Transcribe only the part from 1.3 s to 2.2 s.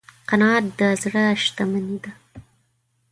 شتمني ده.